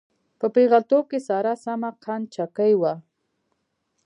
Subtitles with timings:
[0.39, 2.93] په پېغلتوب کې ساره سمه قند چکۍ وه.